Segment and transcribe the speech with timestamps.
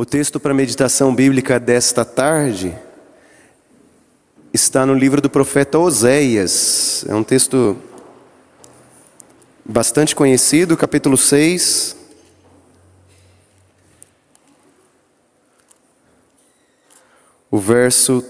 [0.00, 2.72] O texto para a meditação bíblica desta tarde
[4.54, 7.04] está no livro do profeta Oséias.
[7.08, 7.76] É um texto
[9.64, 11.96] bastante conhecido, capítulo 6.
[17.50, 18.24] O verso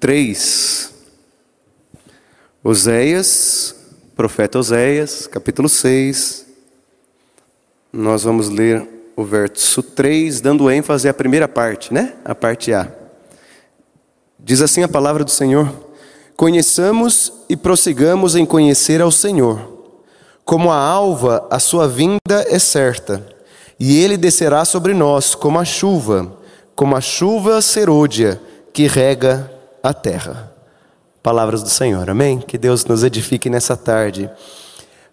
[0.00, 0.90] 3.
[2.64, 3.76] Oséias,
[4.16, 6.46] profeta Oséias, capítulo 6.
[7.92, 12.14] Nós vamos ler o verso 3, dando ênfase à primeira parte, né?
[12.24, 12.88] A parte A.
[14.38, 15.70] Diz assim a palavra do Senhor:
[16.36, 19.78] Conheçamos e prossigamos em conhecer ao Senhor.
[20.42, 23.24] Como a alva, a sua vinda é certa,
[23.78, 26.32] e ele descerá sobre nós como a chuva,
[26.74, 28.40] como a chuva serôdia
[28.72, 29.52] que rega
[29.82, 30.50] a terra.
[31.22, 32.38] Palavras do Senhor, amém?
[32.38, 34.30] Que Deus nos edifique nessa tarde.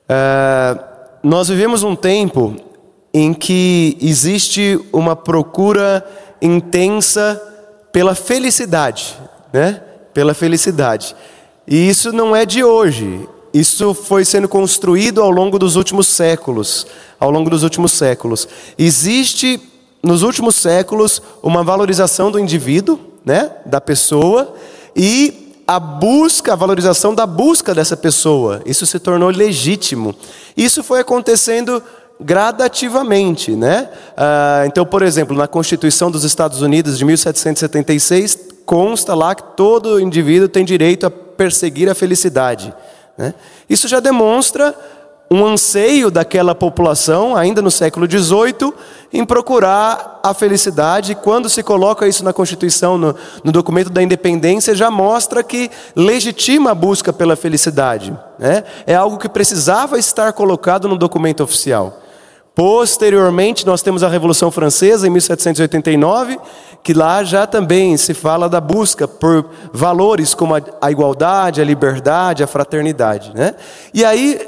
[0.09, 0.81] Uh,
[1.21, 2.55] nós vivemos um tempo
[3.17, 6.05] em que existe uma procura
[6.39, 7.41] intensa
[7.91, 9.18] pela felicidade,
[9.51, 9.82] né?
[10.13, 11.15] Pela felicidade.
[11.68, 13.27] E isso não é de hoje.
[13.51, 16.85] Isso foi sendo construído ao longo dos últimos séculos,
[17.20, 18.48] ao longo dos últimos séculos.
[18.77, 19.60] Existe
[20.04, 24.54] nos últimos séculos uma valorização do indivíduo, né, da pessoa
[24.95, 28.62] e a busca, a valorização da busca dessa pessoa.
[28.65, 30.15] Isso se tornou legítimo.
[30.55, 31.84] Isso foi acontecendo
[32.20, 33.90] gradativamente, né?
[34.15, 39.99] Ah, então, por exemplo, na Constituição dos Estados Unidos de 1776 consta lá que todo
[39.99, 42.73] indivíduo tem direito a perseguir a felicidade.
[43.18, 43.34] Né?
[43.70, 44.76] Isso já demonstra
[45.29, 48.73] um anseio daquela população, ainda no século XVIII,
[49.12, 51.15] em procurar a felicidade.
[51.15, 56.71] Quando se coloca isso na Constituição, no, no, documento da independência, já mostra que legitima
[56.71, 58.18] a busca pela felicidade.
[58.40, 58.63] Né?
[58.85, 61.99] É algo que precisava estar colocado no documento oficial.
[62.58, 66.40] Posteriormente, nós temos a Revolução Francesa, em 1789,
[66.81, 72.41] que lá já também se fala da busca por valores como a, igualdade, a liberdade,
[72.41, 73.31] a fraternidade.
[73.35, 73.53] Né?
[73.94, 74.41] E aí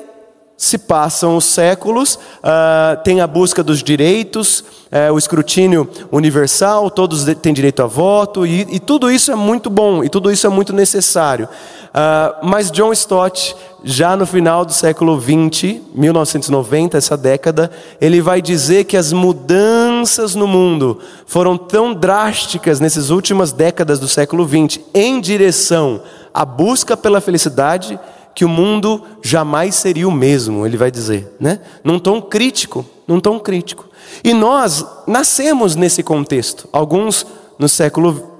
[0.57, 4.61] se passam os séculos, uh, tem a busca dos direitos,
[4.91, 9.69] uh, o escrutínio universal, todos têm direito a voto, e, e, tudo isso é muito
[9.69, 11.47] bom, e tudo isso é muito necessário.
[11.89, 18.41] Uh, mas John Stott, já no final do século 20, 1990, essa década, ele vai
[18.41, 24.83] dizer que as mudanças no mundo foram tão drásticas nessas últimas décadas do século 20
[24.93, 26.01] em direção
[26.33, 27.99] à busca pela felicidade
[28.35, 31.59] que o mundo jamais seria o mesmo, ele vai dizer, né?
[31.83, 33.89] Num tom crítico, num tom crítico.
[34.23, 36.67] E nós nascemos nesse contexto.
[36.71, 37.25] Alguns
[37.57, 38.31] no século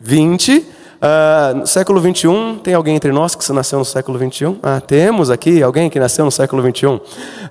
[0.00, 0.64] 20,
[1.02, 4.58] uh, século 21, tem alguém entre nós que nasceu no século 21?
[4.62, 7.00] Ah, temos aqui alguém que nasceu no século 21.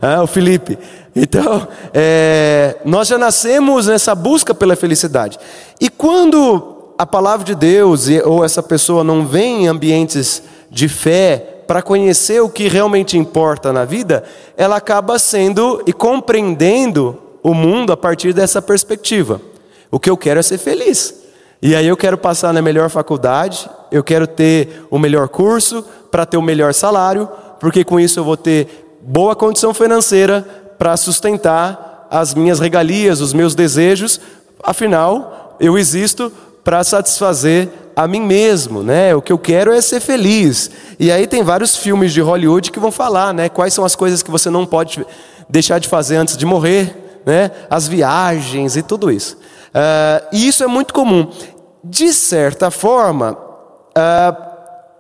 [0.02, 0.78] Ah, o Felipe.
[1.16, 5.38] Então, é, nós já nascemos nessa busca pela felicidade.
[5.82, 11.58] E quando a palavra de Deus ou essa pessoa não vem em ambientes de fé,
[11.68, 14.24] para conhecer o que realmente importa na vida,
[14.56, 19.42] ela acaba sendo e compreendendo o mundo a partir dessa perspectiva.
[19.92, 21.27] O que eu quero é ser feliz.
[21.62, 26.26] E aí eu quero passar na melhor faculdade, eu quero ter o melhor curso para
[26.26, 27.28] ter o melhor salário,
[27.60, 30.46] porque com isso eu vou ter boa condição financeira
[30.78, 34.22] para sustentar as minhas regalias, os meus desejos.
[34.64, 36.32] Afinal, eu existo
[36.64, 39.16] para satisfazer a mim mesmo, né?
[39.16, 40.70] O que eu quero é ser feliz.
[41.00, 43.50] E aí tem vários filmes de Hollywood que vão falar, né?
[43.50, 45.04] Quais são as coisas que você não pode
[45.50, 47.50] deixar de fazer antes de morrer, né?
[47.70, 49.38] As viagens e tudo isso.
[49.70, 51.32] Uh, e isso é muito comum.
[51.84, 54.48] De certa forma, uh,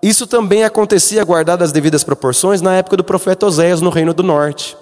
[0.02, 4.24] isso também acontecia, guardado as devidas proporções, na época do profeta Oséias no Reino do
[4.24, 4.78] Norte.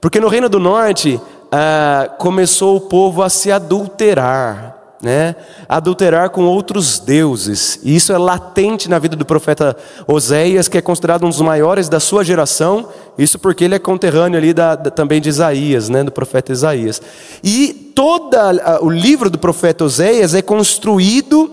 [0.00, 5.34] Porque no Reino do Norte uh, começou o povo a se adulterar né?
[5.68, 7.80] Adulterar com outros deuses.
[7.82, 9.76] E isso é latente na vida do profeta
[10.06, 12.88] Oséias, que é considerado um dos maiores da sua geração.
[13.18, 16.04] Isso porque ele é conterrâneo ali da, da, também de Isaías, né?
[16.04, 17.02] Do profeta Isaías.
[17.42, 18.36] E todo
[18.80, 21.50] o livro do profeta Oséias é construído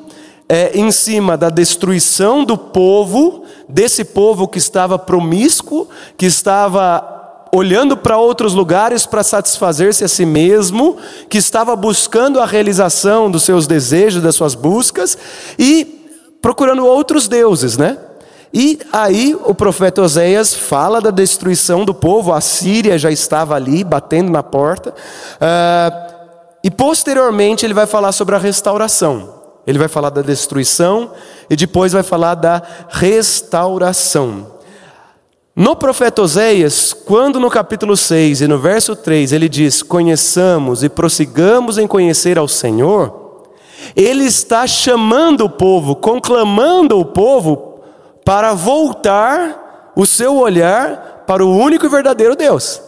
[0.48, 7.19] é, em cima da destruição do povo, desse povo que estava promíscuo, que estava
[7.52, 10.98] olhando para outros lugares para satisfazer-se a si mesmo,
[11.30, 15.18] que estava buscando a realização dos seus desejos, das suas buscas
[15.58, 16.00] e
[16.42, 17.98] procurando outros deuses, né?
[18.54, 23.84] E aí o profeta Oséias fala da destruição do povo, a Síria já estava ali
[23.84, 26.10] batendo na porta, uh,
[26.64, 29.40] e posteriormente ele vai falar sobre a restauração.
[29.68, 31.12] Ele vai falar da destruição
[31.48, 34.59] e depois vai falar da restauração.
[35.60, 40.88] No profeta Oséias, quando no capítulo 6 e no verso 3 ele diz: Conheçamos e
[40.88, 43.44] prossigamos em conhecer ao Senhor,
[43.94, 47.82] Ele está chamando o povo, conclamando o povo
[48.24, 52.82] para voltar o seu olhar para o único e verdadeiro Deus.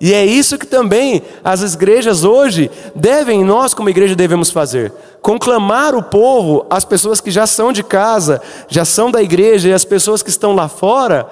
[0.00, 4.92] E é isso que também as igrejas hoje devem, nós como igreja devemos fazer.
[5.20, 9.72] Conclamar o povo, as pessoas que já são de casa, já são da igreja e
[9.72, 11.28] as pessoas que estão lá fora,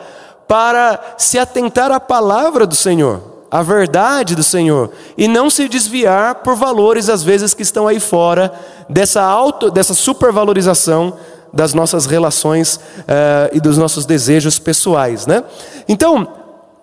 [0.51, 6.43] para se atentar à palavra do Senhor, à verdade do Senhor, e não se desviar
[6.43, 8.53] por valores às vezes que estão aí fora
[8.89, 11.17] dessa auto, dessa supervalorização
[11.53, 15.45] das nossas relações uh, e dos nossos desejos pessoais, né?
[15.89, 16.27] Então,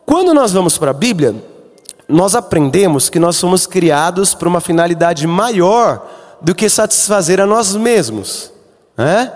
[0.06, 1.36] quando nós vamos para a Bíblia,
[2.08, 6.08] nós aprendemos que nós somos criados para uma finalidade maior
[6.40, 8.50] do que satisfazer a nós mesmos.
[8.96, 9.30] Né?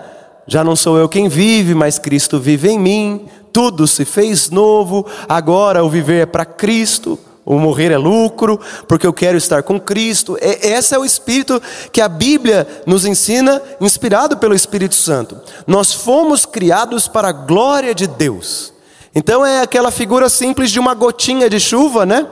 [0.46, 3.26] Já não sou eu quem vive, mas Cristo vive em mim.
[3.52, 5.06] Tudo se fez novo.
[5.28, 7.18] Agora o viver é para Cristo.
[7.44, 10.38] O morrer é lucro, porque eu quero estar com Cristo.
[10.40, 11.60] Esse é o espírito
[11.90, 15.40] que a Bíblia nos ensina, inspirado pelo Espírito Santo.
[15.66, 18.72] Nós fomos criados para a glória de Deus.
[19.12, 22.26] Então é aquela figura simples de uma gotinha de chuva, né?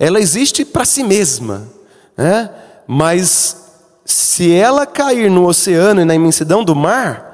[0.00, 1.68] ela existe para si mesma,
[2.16, 2.48] né?
[2.86, 3.56] mas
[4.02, 7.29] se ela cair no oceano e na imensidão do mar,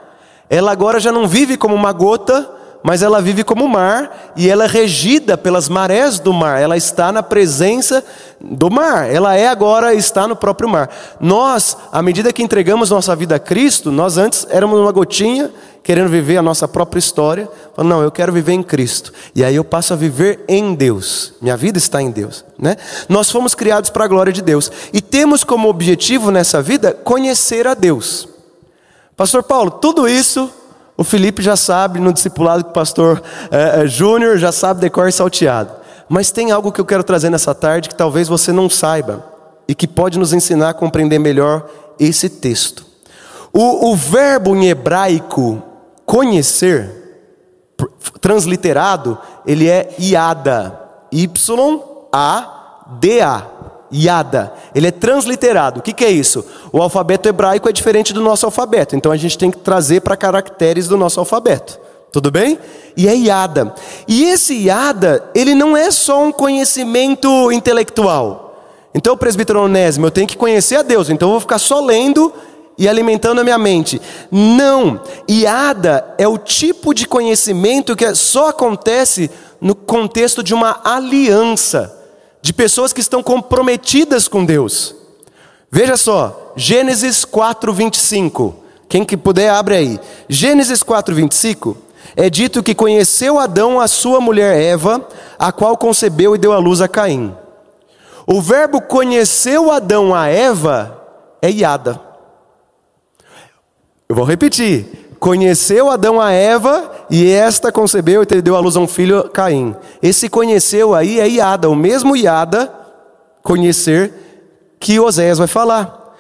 [0.49, 2.57] ela agora já não vive como uma gota,
[2.87, 6.77] mas ela vive como o mar e ela é regida pelas marés do mar, ela
[6.77, 8.05] está na presença
[8.41, 10.89] do mar, ela é agora, está no próprio mar.
[11.21, 15.51] Nós, à medida que entregamos nossa vida a Cristo, nós antes éramos uma gotinha,
[15.83, 19.57] querendo viver a nossa própria história, falando, não, eu quero viver em Cristo, e aí
[19.57, 22.45] eu passo a viver em Deus, minha vida está em Deus.
[22.57, 22.77] Né?
[23.09, 27.67] Nós fomos criados para a glória de Deus, e temos como objetivo nessa vida conhecer
[27.67, 28.36] a Deus.
[29.17, 30.51] Pastor Paulo, tudo isso
[30.97, 35.13] o Felipe já sabe no discipulado que o pastor é, é, Júnior já sabe decor
[35.13, 35.71] salteado.
[36.09, 39.25] Mas tem algo que eu quero trazer nessa tarde que talvez você não saiba
[39.69, 41.69] e que pode nos ensinar a compreender melhor
[41.99, 42.87] esse texto.
[43.53, 45.63] O, o verbo em hebraico
[46.05, 46.91] conhecer,
[48.21, 50.81] transliterado, ele é iada,
[51.11, 51.97] Y-A-D-A.
[53.93, 54.53] Yada.
[54.75, 55.81] Ele é transliterado.
[55.81, 56.45] O que, que, é isso?
[56.73, 60.17] O alfabeto hebraico é diferente do nosso alfabeto, então a gente tem que trazer para
[60.17, 61.79] caracteres do nosso alfabeto.
[62.13, 62.59] Tudo bem?
[62.97, 63.75] E é Yada.
[64.09, 68.65] E esse Yada, ele não é só um conhecimento intelectual.
[68.95, 72.33] Então, presbítero onésimo, eu tenho que conhecer a Deus, então eu vou ficar só lendo
[72.79, 74.01] e alimentando a minha mente.
[74.31, 75.01] Não.
[75.31, 79.31] Yada é o tipo de conhecimento que só acontece
[79.61, 81.96] no contexto de uma aliança
[82.47, 84.95] de pessoas que estão comprometidas com Deus.
[85.69, 88.55] Veja só, Gênesis 4, 25.
[88.89, 90.01] Quem que puder, abre aí.
[90.29, 91.77] Gênesis 4, 25.
[92.15, 95.05] É dito que conheceu Adão a sua mulher Eva,
[95.37, 97.35] a qual concebeu e deu à luz a Caim.
[98.25, 101.05] O verbo conheceu Adão a Eva
[101.43, 102.01] é iada.
[104.09, 108.81] Eu vou repetir conheceu Adão a Eva e esta concebeu e deu à luz a
[108.81, 109.75] um filho, Caim.
[110.03, 112.73] Esse conheceu aí é Iada, o mesmo Iada,
[113.43, 114.13] conhecer,
[114.79, 116.15] que Oséias vai falar.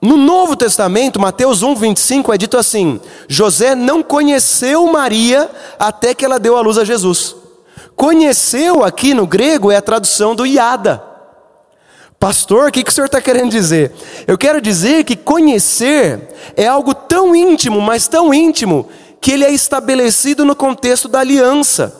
[0.00, 6.24] No Novo Testamento, Mateus 1, 25, é dito assim: José não conheceu Maria até que
[6.24, 7.36] ela deu à luz a Jesus.
[7.94, 11.09] Conheceu aqui no grego é a tradução do Iada.
[12.20, 13.92] Pastor, o que, que o senhor está querendo dizer?
[14.26, 16.20] Eu quero dizer que conhecer
[16.54, 18.90] é algo tão íntimo, mas tão íntimo,
[19.22, 21.98] que ele é estabelecido no contexto da aliança.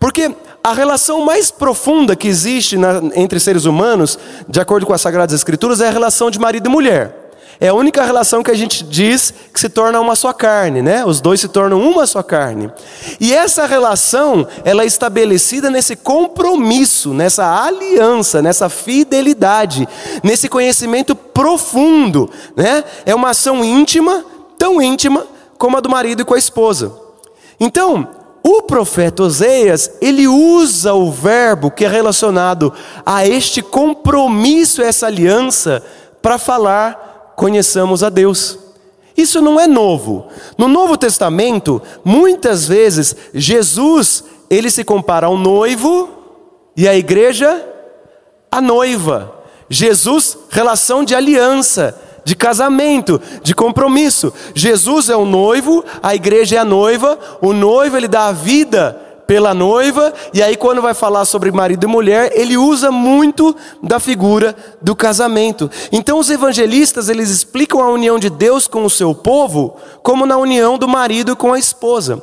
[0.00, 5.00] Porque a relação mais profunda que existe na, entre seres humanos, de acordo com as
[5.00, 7.21] Sagradas Escrituras, é a relação de marido e mulher.
[7.60, 11.04] É a única relação que a gente diz que se torna uma só carne, né?
[11.04, 12.70] Os dois se tornam uma só carne.
[13.20, 19.88] E essa relação, ela é estabelecida nesse compromisso, nessa aliança, nessa fidelidade,
[20.22, 22.82] nesse conhecimento profundo, né?
[23.06, 24.24] É uma ação íntima,
[24.58, 26.92] tão íntima como a do marido com a esposa.
[27.60, 28.08] Então,
[28.42, 32.72] o profeta Oseias, ele usa o verbo que é relacionado
[33.06, 35.80] a este compromisso, essa aliança,
[36.20, 38.58] para falar conheçamos a Deus.
[39.16, 40.26] Isso não é novo.
[40.56, 46.08] No Novo Testamento, muitas vezes Jesus, ele se compara ao noivo
[46.76, 47.68] e a igreja
[48.50, 49.34] a noiva.
[49.68, 54.32] Jesus, relação de aliança, de casamento, de compromisso.
[54.54, 57.18] Jesus é o noivo, a igreja é a noiva.
[57.40, 59.00] O noivo ele dá a vida
[59.32, 63.98] pela noiva, e aí quando vai falar sobre marido e mulher, ele usa muito da
[63.98, 65.70] figura do casamento.
[65.90, 70.36] Então os evangelistas, eles explicam a união de Deus com o seu povo como na
[70.36, 72.22] união do marido com a esposa.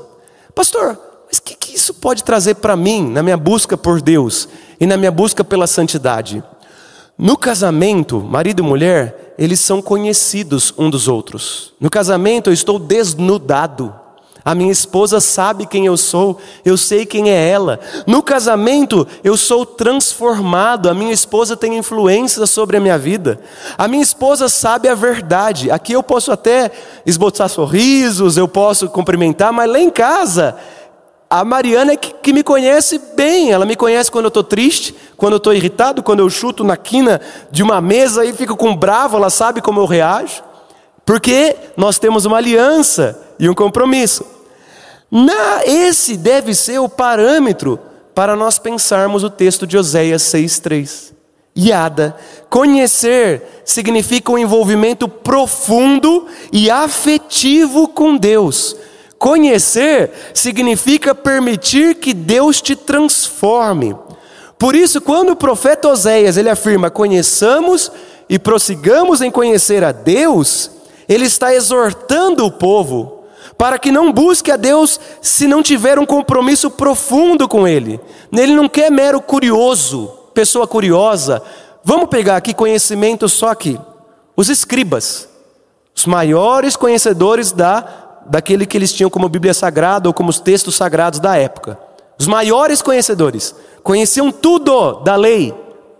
[0.54, 4.48] Pastor, mas o que, que isso pode trazer para mim na minha busca por Deus
[4.80, 6.44] e na minha busca pela santidade?
[7.18, 11.74] No casamento, marido e mulher, eles são conhecidos um dos outros.
[11.80, 13.96] No casamento, eu estou desnudado.
[14.50, 17.80] A minha esposa sabe quem eu sou, eu sei quem é ela.
[18.08, 23.40] No casamento, eu sou transformado, a minha esposa tem influência sobre a minha vida.
[23.78, 25.70] A minha esposa sabe a verdade.
[25.70, 26.72] Aqui eu posso até
[27.06, 30.58] esboçar sorrisos, eu posso cumprimentar, mas lá em casa,
[31.30, 34.96] a Mariana é que, que me conhece bem, ela me conhece quando eu estou triste,
[35.16, 38.76] quando eu estou irritado, quando eu chuto na quina de uma mesa e fico com
[38.76, 40.42] bravo, ela sabe como eu reajo,
[41.06, 44.39] porque nós temos uma aliança e um compromisso.
[45.12, 47.80] Na, esse deve ser o parâmetro
[48.14, 51.14] para nós pensarmos o texto de Oséias 6,3.
[51.56, 52.16] Iada,
[52.50, 58.76] conhecer significa um envolvimento profundo e afetivo com Deus
[59.20, 63.94] Conhecer significa permitir que Deus te transforme.
[64.58, 67.92] Por isso, quando o profeta Oséias ele afirma: "Conheçamos
[68.30, 70.72] e prossigamos em conhecer a Deus",
[71.08, 73.19] ele está exortando o povo
[73.60, 78.00] para que não busque a Deus se não tiver um compromisso profundo com ele.
[78.32, 81.44] Ele não quer mero curioso, pessoa curiosa.
[81.84, 83.78] Vamos pegar aqui conhecimento só aqui.
[84.34, 85.28] Os escribas,
[85.94, 90.76] os maiores conhecedores da daquele que eles tinham como Bíblia Sagrada ou como os textos
[90.76, 91.78] sagrados da época.
[92.18, 95.54] Os maiores conhecedores conheciam tudo da lei,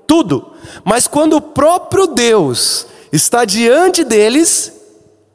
[0.08, 0.54] tudo.
[0.86, 4.72] Mas quando o próprio Deus está diante deles,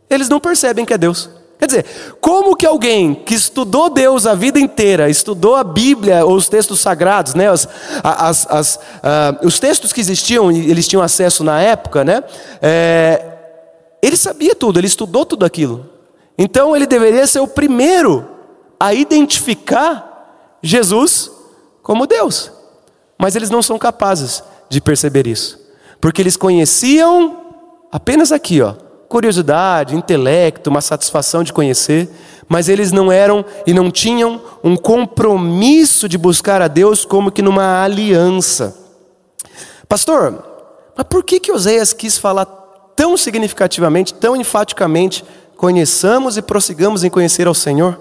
[0.09, 1.43] eles não percebem que é Deus.
[1.64, 1.87] Quer dizer,
[2.21, 6.78] como que alguém que estudou Deus a vida inteira, estudou a Bíblia ou os textos
[6.78, 7.66] sagrados, né, as,
[8.02, 12.23] as, as, uh, os textos que existiam e eles tinham acesso na época, né,
[12.61, 13.38] é,
[14.02, 15.88] ele sabia tudo, ele estudou tudo aquilo.
[16.37, 18.28] Então ele deveria ser o primeiro
[18.78, 21.30] a identificar Jesus
[21.83, 22.52] como Deus.
[23.18, 25.59] Mas eles não são capazes de perceber isso,
[25.99, 27.38] porque eles conheciam
[27.90, 28.75] apenas aqui, ó,
[29.14, 32.09] curiosidade, intelecto, uma satisfação de conhecer,
[32.49, 37.40] mas eles não eram e não tinham um compromisso de buscar a Deus como que
[37.40, 38.76] numa aliança.
[39.88, 40.44] Pastor,
[40.97, 42.44] mas por que que Oséias quis falar
[42.97, 45.25] tão significativamente, tão enfaticamente
[45.56, 48.00] conheçamos e prossigamos em conhecer ao Senhor.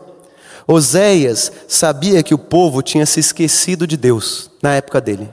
[0.65, 5.29] Oséias sabia que o povo tinha se esquecido de Deus na época dele.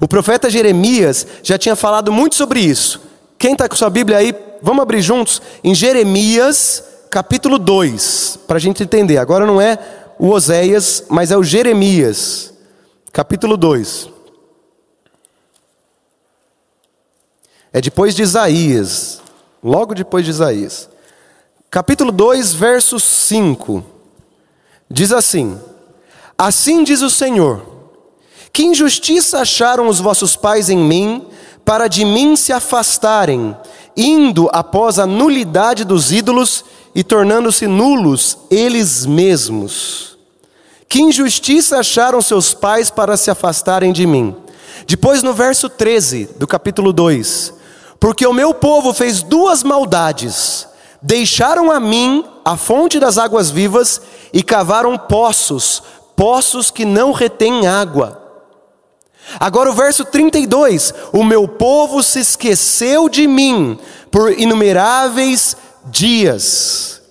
[0.00, 3.00] O profeta Jeremias já tinha falado muito sobre isso.
[3.36, 8.60] Quem está com sua Bíblia aí, vamos abrir juntos em Jeremias, capítulo 2, para a
[8.60, 9.18] gente entender.
[9.18, 9.78] Agora não é
[10.18, 12.52] o Oséias, mas é o Jeremias,
[13.12, 14.10] capítulo 2.
[17.72, 19.20] É depois de Isaías,
[19.62, 20.88] logo depois de Isaías
[21.70, 23.84] capítulo 2, verso 5.
[24.90, 25.58] Diz assim:
[26.36, 27.62] Assim diz o Senhor:
[28.52, 31.26] Que injustiça acharam os vossos pais em mim,
[31.64, 33.56] para de mim se afastarem,
[33.98, 36.64] indo após a nulidade dos ídolos
[36.94, 40.16] e tornando-se nulos eles mesmos.
[40.88, 44.34] Que injustiça acharam seus pais para se afastarem de mim?
[44.86, 47.52] Depois, no verso 13 do capítulo 2:
[48.00, 50.68] Porque o meu povo fez duas maldades
[51.00, 54.00] Deixaram a mim a fonte das águas vivas
[54.32, 55.82] e cavaram poços,
[56.16, 58.17] poços que não retêm água.
[59.38, 63.78] Agora o verso 32: O meu povo se esqueceu de mim
[64.10, 65.56] por inumeráveis
[65.86, 67.02] dias.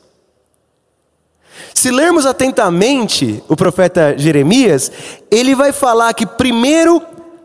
[1.74, 4.92] Se lermos atentamente o profeta Jeremias,
[5.30, 7.02] ele vai falar que primeiro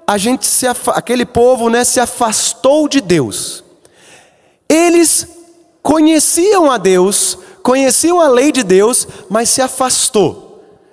[0.07, 3.63] a gente se aquele povo né, se afastou de Deus.
[4.69, 5.29] Eles
[5.83, 10.52] conheciam a Deus, conheciam a lei de Deus, mas se afastou.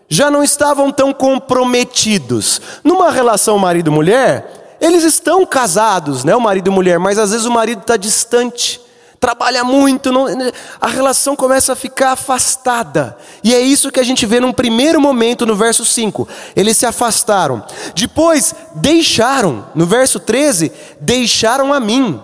[0.09, 2.59] Já não estavam tão comprometidos.
[2.83, 7.51] Numa relação marido-mulher, eles estão casados, né, o marido e mulher, mas às vezes o
[7.51, 8.81] marido está distante,
[9.19, 10.25] trabalha muito, não,
[10.79, 13.17] a relação começa a ficar afastada.
[13.43, 16.27] E é isso que a gente vê num primeiro momento no verso 5.
[16.55, 17.63] Eles se afastaram.
[17.93, 22.21] Depois, deixaram, no verso 13, deixaram a mim.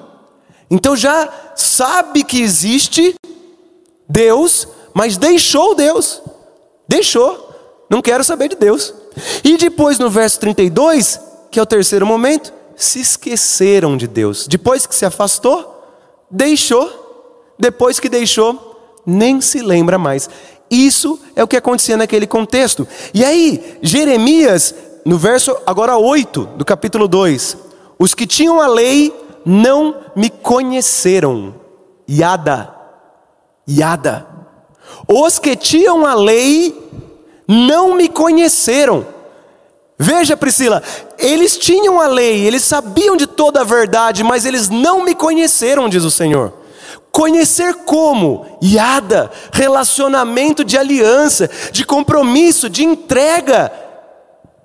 [0.72, 3.16] Então já sabe que existe
[4.08, 6.22] Deus, mas deixou Deus.
[6.88, 7.45] Deixou.
[7.90, 8.94] Não quero saber de Deus.
[9.44, 11.20] E depois no verso 32,
[11.52, 14.48] que é o terceiro momento, se esqueceram de Deus.
[14.48, 15.84] Depois que se afastou,
[16.30, 17.04] deixou.
[17.58, 20.30] Depois que deixou, nem se lembra mais.
[20.70, 22.88] Isso é o que acontecia naquele contexto.
[23.14, 24.76] E aí, Jeremias,
[25.06, 27.58] no verso agora 8 do capítulo 2,
[27.98, 29.14] os que tinham a lei
[29.46, 31.56] não me conheceram.
[32.10, 32.76] Yada,
[33.70, 34.28] Yada.
[35.08, 36.76] Os que tinham a lei
[37.48, 39.06] não me conheceram.
[39.98, 40.84] Veja, Priscila,
[41.18, 45.88] eles tinham a lei, eles sabiam de toda a verdade, mas eles não me conheceram,
[45.88, 46.54] diz o Senhor.
[47.12, 48.58] Conhecer como?
[48.62, 53.72] Iada, relacionamento de aliança, de compromisso, de entrega,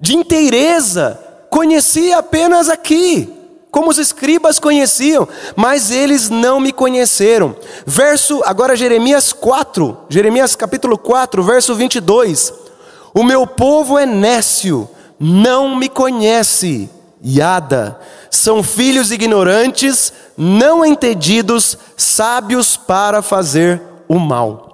[0.01, 1.17] de inteireza.
[1.49, 3.33] Conheci apenas aqui,
[3.71, 7.55] como os escribas conheciam, mas eles não me conheceram.
[7.87, 12.70] Verso, agora Jeremias 4, Jeremias capítulo 4, verso 22.
[13.15, 14.89] O meu povo é nécio,
[15.19, 16.89] não me conhece.
[17.23, 18.01] Iada,
[18.31, 24.71] são filhos ignorantes, não entendidos, sábios para fazer o mal.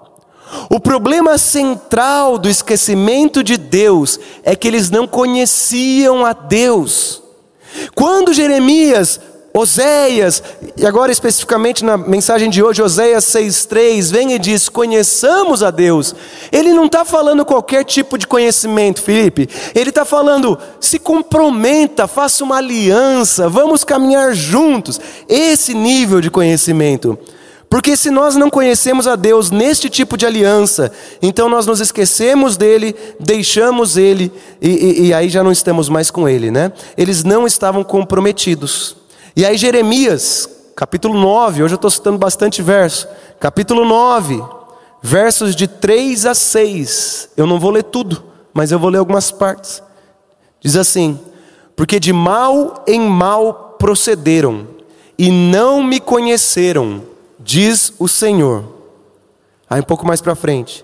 [0.71, 7.23] O problema central do esquecimento de Deus é que eles não conheciam a Deus.
[7.95, 9.21] Quando Jeremias
[9.57, 10.43] Oséias,
[10.77, 16.15] e agora especificamente na mensagem de hoje, Oséias 6,3, vem e diz: Conheçamos a Deus.
[16.53, 19.49] Ele não está falando qualquer tipo de conhecimento, Felipe.
[19.75, 25.01] Ele está falando: se comprometa, faça uma aliança, vamos caminhar juntos.
[25.27, 27.19] Esse nível de conhecimento.
[27.71, 32.59] Porque se nós não conhecemos a Deus neste tipo de aliança, então nós nos esquecemos
[32.59, 36.73] dele, deixamos ele, e, e, e aí já não estamos mais com ele, né?
[36.97, 39.06] Eles não estavam comprometidos.
[39.39, 43.07] E aí, Jeremias, capítulo 9, hoje eu estou citando bastante verso.
[43.39, 44.43] Capítulo 9,
[45.03, 47.33] versos de 3 a 6.
[47.37, 48.25] Eu não vou ler tudo,
[48.55, 49.83] mas eu vou ler algumas partes.
[50.59, 51.21] Diz assim:
[51.77, 54.69] Porque de mal em mal procederam,
[55.19, 57.03] e não me conheceram,
[57.39, 58.65] diz o Senhor.
[59.69, 60.83] Aí um pouco mais para frente.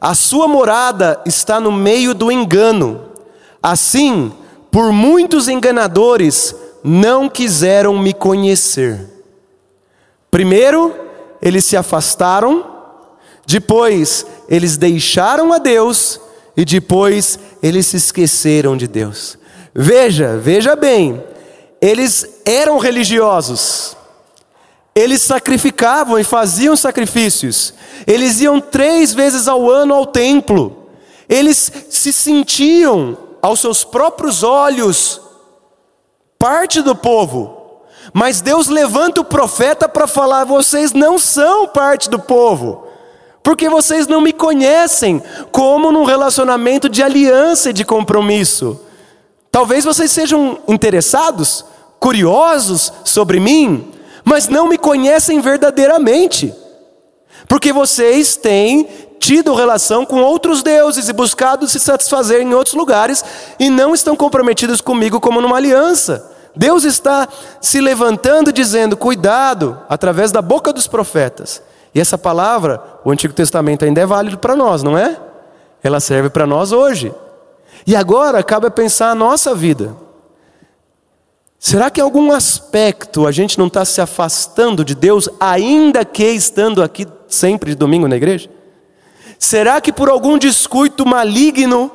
[0.00, 3.00] A sua morada está no meio do engano.
[3.62, 4.32] Assim,
[4.72, 6.52] por muitos enganadores,
[6.82, 9.08] não quiseram me conhecer.
[10.30, 10.94] Primeiro,
[11.40, 12.64] eles se afastaram,
[13.46, 16.20] depois, eles deixaram a Deus,
[16.56, 19.38] e depois, eles se esqueceram de Deus.
[19.74, 21.22] Veja, veja bem,
[21.80, 23.96] eles eram religiosos,
[24.94, 27.74] eles sacrificavam e faziam sacrifícios,
[28.06, 30.88] eles iam três vezes ao ano ao templo,
[31.28, 35.20] eles se sentiam aos seus próprios olhos
[36.42, 37.84] parte do povo.
[38.12, 42.84] Mas Deus levanta o profeta para falar: vocês não são parte do povo,
[43.44, 48.80] porque vocês não me conhecem como num relacionamento de aliança e de compromisso.
[49.52, 51.64] Talvez vocês sejam interessados,
[52.00, 53.92] curiosos sobre mim,
[54.24, 56.52] mas não me conhecem verdadeiramente,
[57.46, 58.88] porque vocês têm
[59.20, 63.24] tido relação com outros deuses e buscado se satisfazer em outros lugares
[63.60, 66.31] e não estão comprometidos comigo como numa aliança.
[66.54, 67.28] Deus está
[67.60, 71.62] se levantando dizendo: cuidado, através da boca dos profetas.
[71.94, 75.18] E essa palavra, o Antigo Testamento ainda é válido para nós, não é?
[75.82, 77.12] Ela serve para nós hoje.
[77.86, 79.94] E agora cabe pensar a nossa vida.
[81.58, 86.24] Será que em algum aspecto a gente não está se afastando de Deus, ainda que
[86.24, 88.50] estando aqui sempre de domingo na igreja?
[89.38, 91.90] Será que por algum descuido maligno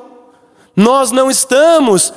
[0.74, 2.12] nós não estamos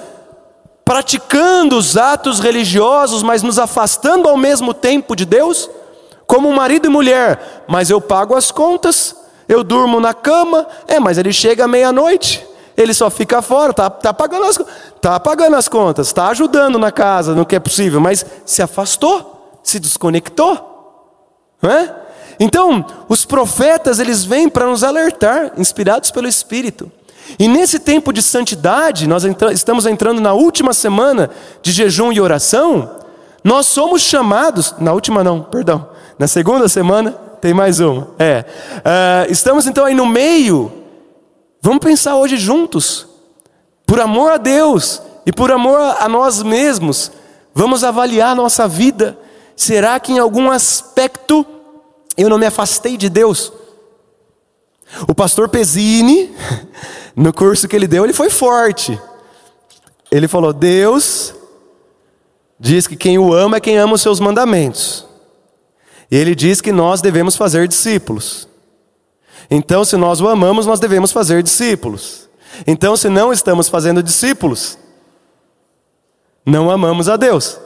[0.83, 5.69] praticando os atos religiosos, mas nos afastando ao mesmo tempo de Deus?
[6.27, 9.15] Como marido e mulher, mas eu pago as contas,
[9.47, 12.45] eu durmo na cama, é, mas ele chega meia-noite,
[12.77, 14.59] ele só fica fora, está tá pagando, as,
[15.01, 19.59] tá pagando as contas, está ajudando na casa, no que é possível, mas se afastou,
[19.61, 21.11] se desconectou,
[21.61, 21.95] não é?
[22.39, 26.91] Então, os profetas, eles vêm para nos alertar, inspirados pelo Espírito.
[27.37, 31.29] E nesse tempo de santidade, nós entra estamos entrando na última semana
[31.61, 32.97] de jejum e oração,
[33.43, 38.45] nós somos chamados, na última não, perdão, na segunda semana tem mais uma, é,
[38.77, 40.71] uh, estamos então aí no meio,
[41.59, 43.07] vamos pensar hoje juntos,
[43.85, 47.11] por amor a Deus e por amor a nós mesmos,
[47.53, 49.17] vamos avaliar nossa vida,
[49.55, 51.45] será que em algum aspecto
[52.15, 53.51] eu não me afastei de Deus?
[55.07, 56.31] O pastor Pesini,
[57.15, 58.99] no curso que ele deu, ele foi forte.
[60.11, 61.33] Ele falou: Deus
[62.59, 65.05] diz que quem o ama é quem ama os seus mandamentos.
[66.09, 68.47] E ele diz que nós devemos fazer discípulos.
[69.49, 72.29] Então, se nós o amamos, nós devemos fazer discípulos.
[72.67, 74.77] Então, se não estamos fazendo discípulos,
[76.45, 77.57] não amamos a Deus.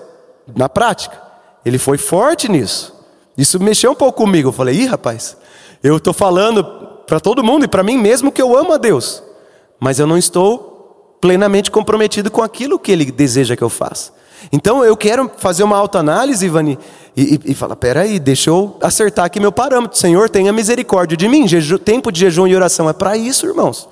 [0.55, 1.19] Na prática,
[1.65, 2.93] ele foi forte nisso.
[3.37, 4.49] Isso mexeu um pouco comigo.
[4.49, 5.35] Eu falei: ih, rapaz,
[5.83, 6.63] eu estou falando
[7.05, 9.21] para todo mundo e para mim mesmo que eu amo a Deus,
[9.85, 14.11] mas eu não estou plenamente comprometido com aquilo que Ele deseja que eu faça.
[14.51, 16.79] Então eu quero fazer uma autoanálise, Ivani,
[17.15, 19.95] e, e, e falar: peraí, deixa eu acertar aqui meu parâmetro.
[19.95, 21.47] Senhor, tenha misericórdia de mim.
[21.47, 23.87] Jeju, tempo de jejum e oração é para isso, irmãos.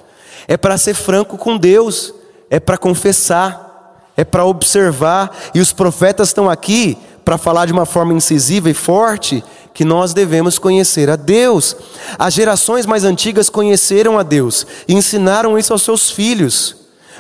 [0.48, 2.12] É para ser franco com Deus,
[2.50, 7.86] é para confessar, é para observar, e os profetas estão aqui para falar de uma
[7.86, 11.76] forma incisiva e forte que nós devemos conhecer a Deus.
[12.18, 16.76] As gerações mais antigas conheceram a Deus e ensinaram isso aos seus filhos.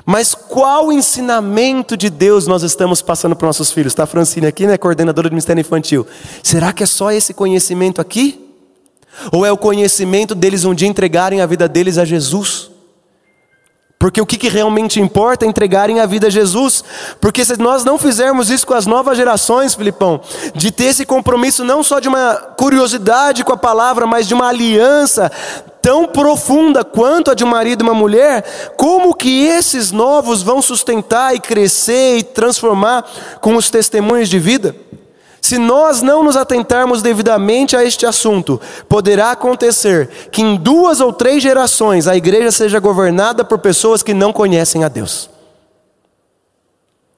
[0.05, 3.93] Mas qual ensinamento de Deus nós estamos passando para os nossos filhos?
[3.93, 6.05] Está a Francine aqui, né, coordenadora do Ministério Infantil.
[6.41, 8.39] Será que é só esse conhecimento aqui?
[9.31, 12.72] Ou é o conhecimento deles um dia entregarem a vida deles a Jesus?
[14.03, 16.83] Porque o que, que, realmente importa é entregarem a vida a Jesus.
[17.21, 20.19] Porque se nós não fizermos isso com as novas gerações, Filipão,
[20.53, 24.49] de ter esse compromisso não só de uma curiosidade com a palavra, mas de uma
[24.49, 25.31] aliança
[25.81, 30.61] tão profunda quanto a de um marido e uma mulher, como que esses novos vão
[30.61, 34.75] sustentar e crescer e transformar com os testemunhos de vida?
[35.43, 41.11] Se nós não nos atentarmos devidamente a este assunto, poderá acontecer que em duas ou
[41.11, 45.29] três gerações a igreja seja governada por pessoas que não conhecem a Deus.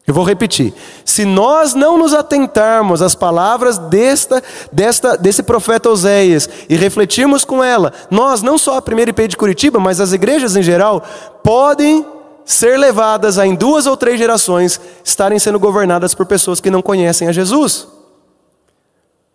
[0.08, 0.74] Eu vou repetir.
[1.06, 7.64] Se nós não nos atentarmos às palavras desta, desta, desse profeta Oséias e refletirmos com
[7.64, 11.04] ela, nós, não só a primeira IP de Curitiba, mas as igrejas em geral,
[11.44, 12.04] podem
[12.44, 16.82] ser levadas a, em duas ou três gerações, estarem sendo governadas por pessoas que não
[16.82, 17.94] conhecem a Jesus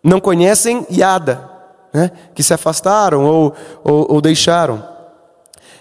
[0.03, 1.49] não conhecem Yada,
[1.93, 2.11] né?
[2.33, 4.83] que se afastaram ou, ou, ou deixaram.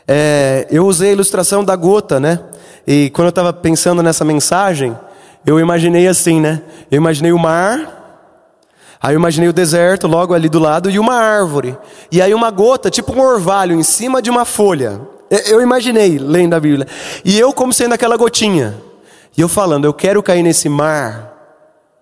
[0.06, 2.40] É, eu usei a ilustração da gota, né?
[2.86, 4.96] E quando eu estava pensando nessa mensagem,
[5.46, 6.62] eu imaginei assim, né?
[6.90, 8.26] Eu imaginei o mar,
[9.00, 11.76] aí eu imaginei o deserto logo ali do lado e uma árvore.
[12.10, 15.00] E aí uma gota, tipo um orvalho, em cima de uma folha.
[15.46, 16.88] Eu imaginei, lendo a Bíblia.
[17.24, 18.74] E eu como sendo aquela gotinha.
[19.36, 21.29] E eu falando, eu quero cair nesse mar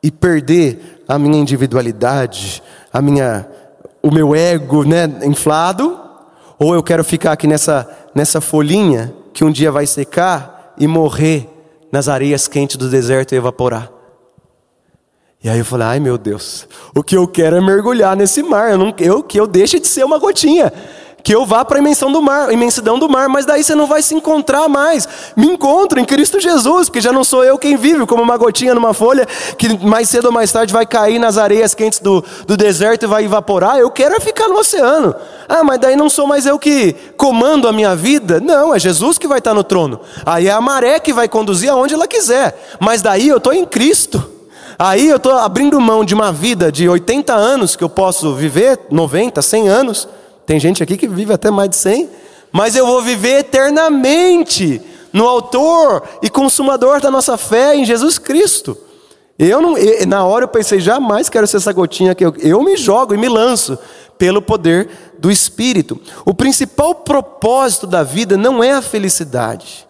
[0.02, 3.48] e perder a minha individualidade, a minha,
[4.02, 5.98] o meu ego né, inflado,
[6.58, 11.48] ou eu quero ficar aqui nessa, nessa folhinha que um dia vai secar e morrer
[11.90, 13.90] nas areias quentes do deserto e evaporar.
[15.42, 18.70] E aí eu falei, ai meu Deus, o que eu quero é mergulhar nesse mar,
[18.70, 20.72] eu, não, eu que eu deixe de ser uma gotinha
[21.22, 23.87] que eu vá para a imensidão do mar, imensidão do mar, mas daí você não
[23.87, 25.09] vai se encontrar mais.
[25.37, 28.74] Me encontro em Cristo Jesus, porque já não sou eu quem vive, como uma gotinha
[28.74, 29.26] numa folha
[29.57, 33.07] que mais cedo ou mais tarde vai cair nas areias quentes do, do deserto e
[33.07, 33.78] vai evaporar.
[33.78, 35.14] Eu quero é ficar no oceano.
[35.48, 38.40] Ah, mas daí não sou mais eu que comando a minha vida.
[38.40, 40.00] Não, é Jesus que vai estar no trono.
[40.24, 42.59] Aí é a maré que vai conduzir aonde ela quiser.
[42.81, 44.33] Mas daí eu estou em Cristo.
[44.78, 48.78] Aí eu estou abrindo mão de uma vida de 80 anos que eu posso viver,
[48.90, 50.09] 90, 100 anos
[50.48, 52.08] tem gente aqui que vive até mais de 100,
[52.50, 54.80] mas eu vou viver eternamente
[55.12, 58.74] no autor e consumador da nossa fé em Jesus Cristo.
[59.38, 59.74] Eu não,
[60.06, 63.18] na hora eu pensei, jamais quero ser essa gotinha que eu, eu me jogo e
[63.18, 63.78] me lanço
[64.16, 66.00] pelo poder do Espírito.
[66.24, 69.87] O principal propósito da vida não é a felicidade.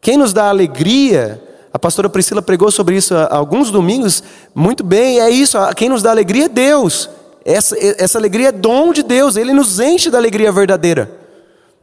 [0.00, 4.22] Quem nos dá alegria, a pastora Priscila pregou sobre isso há alguns domingos,
[4.54, 7.10] muito bem, é isso, quem nos dá alegria é Deus.
[7.44, 11.10] Essa, essa alegria é dom de Deus, Ele nos enche da alegria verdadeira.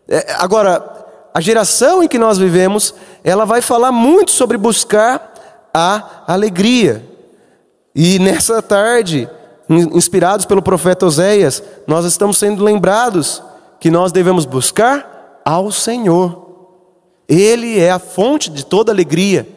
[0.08, 6.24] É, agora, a geração em que nós vivemos, ela vai falar muito sobre buscar a
[6.28, 7.04] alegria.
[7.94, 9.30] E nessa tarde,
[9.70, 13.42] inspirados pelo profeta Oséias, nós estamos sendo lembrados
[13.80, 16.46] que nós devemos buscar ao Senhor.
[17.28, 19.48] Ele é a fonte de toda alegria,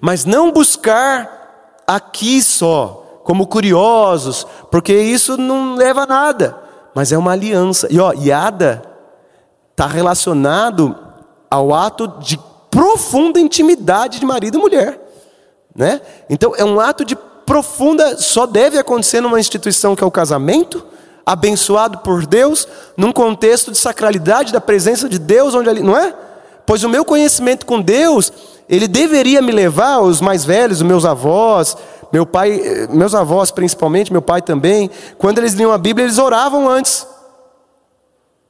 [0.00, 6.56] mas não buscar aqui só, como curiosos, porque isso não leva a nada,
[6.94, 7.88] mas é uma aliança.
[7.90, 8.82] E ó, Yada
[9.70, 10.96] está relacionado
[11.50, 12.38] ao ato de
[12.70, 15.00] profunda intimidade de marido e mulher,
[15.74, 16.00] né?
[16.28, 20.84] Então é um ato de profunda, só deve acontecer numa instituição que é o casamento,
[21.24, 26.14] abençoado por Deus, num contexto de sacralidade da presença de Deus, onde ali, não é?
[26.66, 28.32] Pois o meu conhecimento com Deus,
[28.68, 31.76] ele deveria me levar, os mais velhos, os meus avós,
[32.14, 36.68] meu pai, meus avós principalmente, meu pai também, quando eles liam a Bíblia, eles oravam
[36.68, 37.04] antes.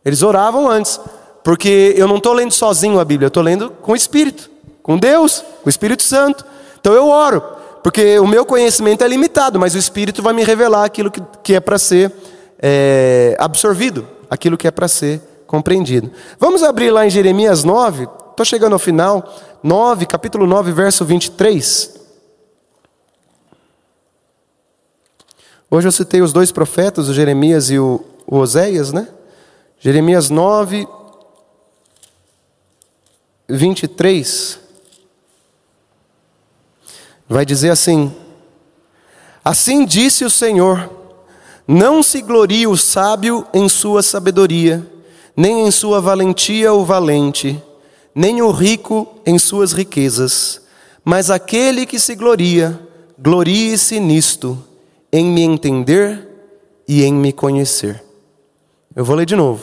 [0.05, 1.01] Eles oravam antes,
[1.43, 4.51] porque eu não estou lendo sozinho a Bíblia, eu estou lendo com o Espírito,
[4.83, 6.45] com Deus, com o Espírito Santo.
[6.79, 7.43] Então eu oro,
[7.83, 11.55] porque o meu conhecimento é limitado, mas o Espírito vai me revelar aquilo que, que
[11.55, 12.13] é para ser
[12.61, 16.11] é, absorvido, aquilo que é para ser compreendido.
[16.39, 19.27] Vamos abrir lá em Jeremias 9, estou chegando ao final,
[19.63, 22.04] 9, capítulo 9, verso 23.
[25.75, 29.09] Hoje eu citei os dois profetas, o Jeremias e o, Oséias, né?
[29.81, 30.87] Jeremias 9,
[33.49, 34.61] 23.
[37.29, 38.15] Vai dizer assim:
[39.45, 40.89] Assim disse o Senhor:
[41.67, 44.89] Não se glorie o sábio em sua sabedoria,
[45.37, 47.61] nem em sua valentia o valente,
[48.15, 50.63] nem o rico em suas riquezas,
[51.05, 52.81] Mas aquele que se gloria,
[53.19, 54.57] glorie-se nisto,
[55.17, 56.29] em me entender
[56.89, 58.03] e em me conhecer.
[58.97, 59.63] Eu vou ler de novo.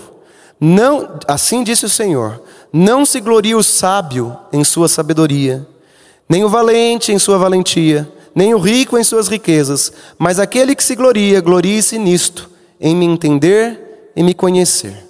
[0.57, 5.67] Não, assim disse o Senhor: Não se glorie o sábio em sua sabedoria,
[6.29, 10.81] nem o valente em sua valentia, nem o rico em suas riquezas, mas aquele que
[10.81, 15.05] se gloria, glorie-se nisto, em me entender e me conhecer.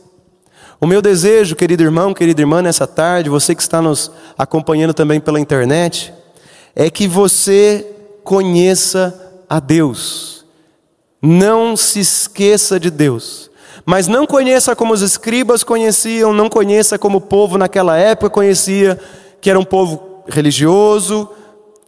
[0.79, 5.19] O meu desejo, querido irmão, querida irmã, nessa tarde, você que está nos acompanhando também
[5.19, 6.11] pela internet,
[6.75, 7.85] é que você
[8.23, 10.45] conheça a Deus.
[11.21, 13.51] Não se esqueça de Deus.
[13.85, 18.97] Mas não conheça como os escribas conheciam, não conheça como o povo naquela época conhecia,
[19.41, 21.27] que era um povo religioso,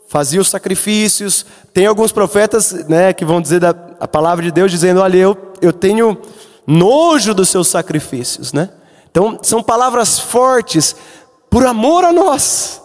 [0.09, 1.45] fazia os sacrifícios.
[1.73, 5.37] Tem alguns profetas né, que vão dizer da, a palavra de Deus, dizendo: Olha, eu,
[5.61, 6.17] eu tenho
[6.67, 8.51] nojo dos seus sacrifícios.
[8.51, 8.69] Né?
[9.09, 10.97] Então, são palavras fortes,
[11.49, 12.81] por amor a nós,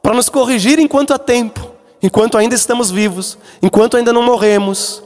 [0.00, 1.71] para nos corrigir enquanto há tempo,
[2.02, 5.02] enquanto ainda estamos vivos, enquanto ainda não morremos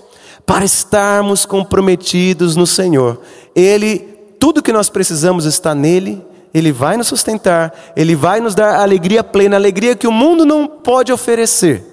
[0.47, 3.21] para estarmos comprometidos no Senhor.
[3.55, 3.99] Ele,
[4.39, 9.23] tudo que nós precisamos está nele, ele vai nos sustentar, ele vai nos dar alegria
[9.23, 11.85] plena, alegria que o mundo não pode oferecer.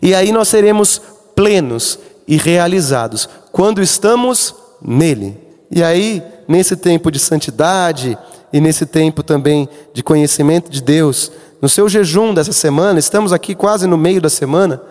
[0.00, 1.00] E aí nós seremos
[1.34, 5.36] plenos e realizados quando estamos nele.
[5.70, 8.16] E aí, nesse tempo de santidade
[8.52, 11.32] e nesse tempo também de conhecimento de Deus,
[11.64, 14.82] no seu jejum dessa semana, estamos aqui quase no meio da semana.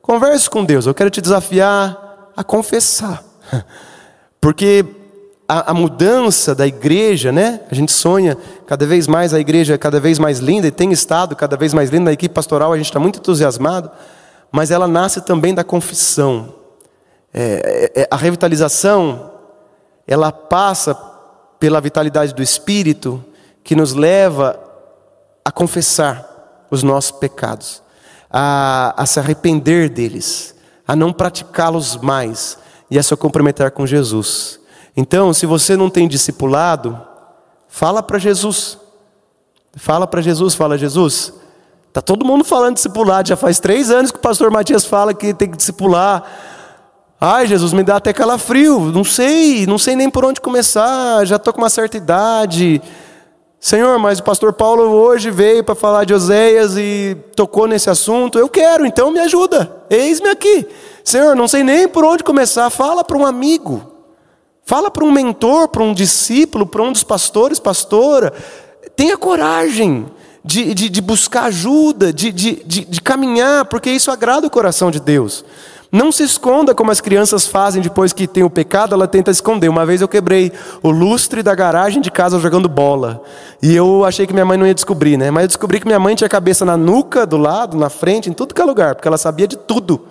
[0.00, 0.86] Converse com Deus.
[0.86, 3.22] Eu quero te desafiar a confessar.
[4.40, 4.82] Porque
[5.46, 7.60] a, a, mudança da igreja, né?
[7.70, 8.34] A gente sonha
[8.66, 11.90] cada vez mais a igreja cada vez mais linda e tem estado cada vez mais
[11.90, 12.06] linda.
[12.06, 13.90] Na equipe pastoral a gente está muito entusiasmado,
[14.50, 16.54] mas ela nasce também da confissão.
[17.34, 19.32] É, é, é, a revitalização
[20.06, 20.94] ela passa
[21.60, 23.22] pela vitalidade do Espírito
[23.62, 24.64] que nos leva
[25.46, 27.80] a confessar os nossos pecados,
[28.28, 30.56] a, a se arrepender deles
[30.88, 32.58] a não praticá-los mais
[32.90, 34.58] e a se comprometer com Jesus.
[34.96, 37.00] Então, se você não tem discipulado,
[37.68, 38.76] fala para Jesus.
[39.76, 41.32] Fala para Jesus, fala Jesus.
[41.92, 45.14] Tá todo mundo falando de discipulado, já faz três anos que o pastor Matias fala
[45.14, 46.24] que tem que discipular.
[47.20, 48.80] Ai, Jesus, me dá até calafrio.
[48.80, 51.24] Não sei, não sei nem por onde começar.
[51.24, 52.82] Já estou com uma certa idade.
[53.58, 58.38] Senhor, mas o pastor Paulo hoje veio para falar de Oséias e tocou nesse assunto.
[58.38, 59.84] Eu quero, então me ajuda.
[59.90, 60.66] Eis-me aqui.
[61.02, 62.68] Senhor, não sei nem por onde começar.
[62.70, 63.92] Fala para um amigo.
[64.64, 68.32] Fala para um mentor, para um discípulo, para um dos pastores, pastora.
[68.94, 70.06] Tenha coragem
[70.44, 74.90] de, de, de buscar ajuda, de, de, de, de caminhar, porque isso agrada o coração
[74.90, 75.44] de Deus.
[75.90, 79.68] Não se esconda como as crianças fazem depois que tem o pecado, ela tenta esconder.
[79.68, 83.22] Uma vez eu quebrei o lustre da garagem de casa jogando bola.
[83.62, 85.30] E eu achei que minha mãe não ia descobrir, né?
[85.30, 88.28] Mas eu descobri que minha mãe tinha a cabeça na nuca, do lado, na frente,
[88.28, 90.06] em tudo que é lugar, porque ela sabia de tudo.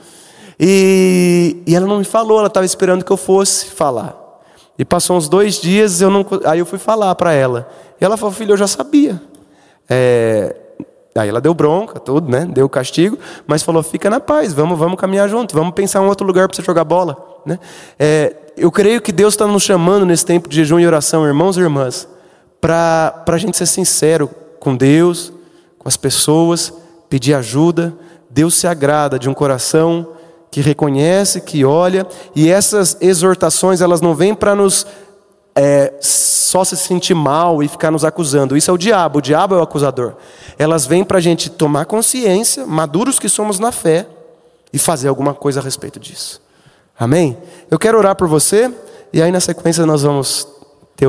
[0.59, 4.15] E, e ela não me falou, ela estava esperando que eu fosse falar.
[4.77, 7.69] E passou uns dois dias, eu não, aí eu fui falar para ela.
[7.99, 9.21] E ela falou, filho, eu já sabia.
[9.89, 10.55] É,
[11.17, 12.45] Aí ela deu bronca, tudo, né?
[12.45, 16.27] Deu castigo, mas falou: fica na paz, vamos, vamos caminhar junto, vamos pensar em outro
[16.27, 17.15] lugar para você jogar bola.
[17.45, 17.57] Né?
[17.97, 21.55] É, eu creio que Deus está nos chamando nesse tempo de jejum e oração, irmãos
[21.55, 22.05] e irmãs,
[22.59, 25.31] para a gente ser sincero com Deus,
[25.79, 26.73] com as pessoas,
[27.07, 27.93] pedir ajuda.
[28.29, 30.09] Deus se agrada de um coração
[30.51, 34.85] que reconhece, que olha, e essas exortações elas não vêm para nos
[35.55, 38.57] é, só se sentir mal e ficar nos acusando.
[38.57, 40.15] Isso é o diabo, o diabo é o acusador.
[40.59, 44.05] Elas vêm para a gente tomar consciência, maduros que somos na fé,
[44.73, 46.41] e fazer alguma coisa a respeito disso.
[46.99, 47.37] Amém?
[47.71, 48.69] Eu quero orar por você,
[49.13, 50.47] e aí na sequência nós vamos
[50.97, 51.07] ter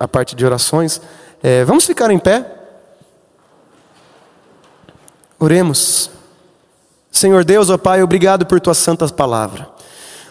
[0.00, 1.00] a parte de orações.
[1.40, 2.44] É, vamos ficar em pé?
[5.38, 6.10] Oremos.
[7.10, 9.68] Senhor Deus, ó Pai, obrigado por tua santa palavra.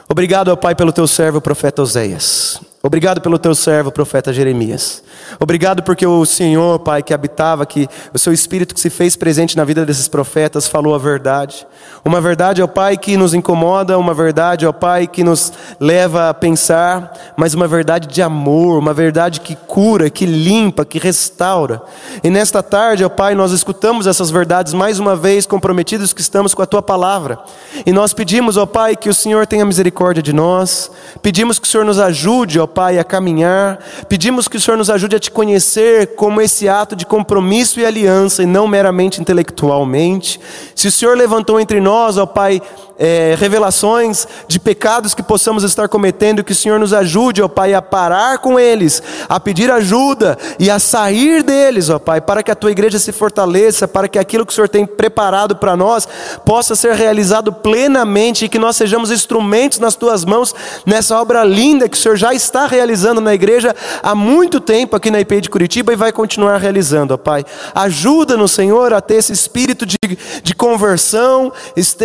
[0.09, 2.59] Obrigado, ó Pai, pelo teu servo, o profeta Oséias.
[2.85, 5.01] Obrigado pelo teu servo, profeta Jeremias.
[5.39, 9.55] Obrigado porque o Senhor, Pai, que habitava, que o seu Espírito que se fez presente
[9.55, 11.65] na vida desses profetas, falou a verdade.
[12.03, 16.33] Uma verdade, ó Pai, que nos incomoda, uma verdade, ó Pai, que nos leva a
[16.33, 21.81] pensar, mas uma verdade de amor, uma verdade que cura, que limpa, que restaura.
[22.21, 26.53] E nesta tarde, ó Pai, nós escutamos essas verdades mais uma vez, comprometidos que estamos
[26.53, 27.39] com a tua palavra.
[27.85, 30.91] E nós pedimos, ó Pai, que o Senhor tenha misericórdia de nós.
[31.21, 33.79] Pedimos que o Senhor nos ajude, ó Pai, a caminhar.
[34.09, 37.85] Pedimos que o Senhor nos ajude a te conhecer como esse ato de compromisso e
[37.85, 40.39] aliança e não meramente intelectualmente.
[40.75, 42.61] Se o Senhor levantou entre nós, ó Pai,
[42.97, 47.73] é, revelações de pecados que possamos estar cometendo, que o Senhor nos ajude, ó Pai,
[47.73, 52.51] a parar com eles, a pedir ajuda e a sair deles, ó Pai, para que
[52.51, 56.07] a tua igreja se fortaleça, para que aquilo que o Senhor tem preparado para nós
[56.45, 60.53] possa ser realizado plenamente e que nós sejamos instrumentos nas tuas mãos
[60.85, 65.09] nessa obra linda que o Senhor já está realizando na igreja há muito tempo aqui
[65.09, 67.43] na IP de Curitiba e vai continuar realizando, ó Pai.
[67.73, 69.97] Ajuda-nos, Senhor, a ter esse espírito de,
[70.43, 71.51] de conversão,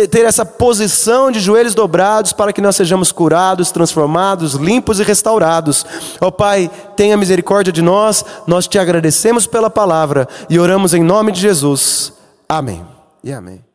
[0.09, 0.78] ter essa posição
[1.31, 5.85] de joelhos dobrados para que nós sejamos curados, transformados, limpos e restaurados.
[6.19, 11.31] Ó Pai, tenha misericórdia de nós, nós te agradecemos pela palavra e oramos em nome
[11.31, 12.13] de Jesus.
[12.47, 12.85] Amém.
[13.23, 13.68] E amém.